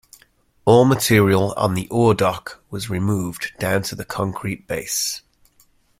All 0.65 0.83
material 0.85 1.53
on 1.57 1.75
the 1.75 1.87
ore 1.89 2.15
dock 2.15 2.63
was 2.71 2.89
removed 2.89 3.51
down 3.59 3.83
to 3.83 3.95
the 3.95 4.03
concrete 4.03 4.65
base. 4.65 5.21